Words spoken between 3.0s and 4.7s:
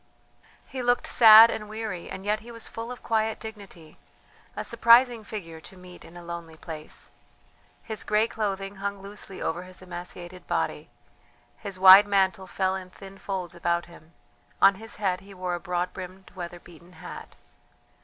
quiet dignity; a